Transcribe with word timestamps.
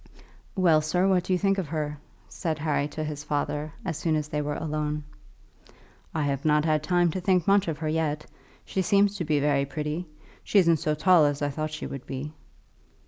"Well, 0.55 0.81
sir, 0.81 1.07
what 1.07 1.25
do 1.25 1.31
you 1.33 1.37
think 1.37 1.59
of 1.59 1.67
her?" 1.67 1.99
said 2.27 2.57
Harry 2.57 2.87
to 2.87 3.03
his 3.03 3.23
father, 3.23 3.71
as 3.85 3.97
soon 3.99 4.15
as 4.15 4.29
they 4.29 4.41
were 4.41 4.55
alone. 4.55 5.03
"I 6.11 6.23
have 6.23 6.43
not 6.43 6.65
had 6.65 6.81
time 6.81 7.11
to 7.11 7.21
think 7.21 7.45
much 7.47 7.67
of 7.67 7.77
her 7.77 7.87
yet. 7.87 8.25
She 8.65 8.81
seems 8.81 9.15
to 9.17 9.23
be 9.23 9.39
very 9.39 9.63
pretty. 9.65 10.07
She 10.43 10.57
isn't 10.57 10.77
so 10.77 10.95
tall 10.95 11.25
as 11.25 11.43
I 11.43 11.51
thought 11.51 11.69
she 11.69 11.85
would 11.85 12.07
be." 12.07 12.31